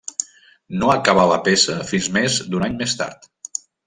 [0.83, 3.29] No acabà la peça fins més d'un any més tard.